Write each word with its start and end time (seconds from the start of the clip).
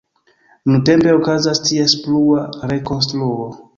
Nuntempe 0.69 1.09
okazas 1.19 1.61
ties 1.67 1.95
plua 2.07 2.47
rekonstruo. 2.73 3.51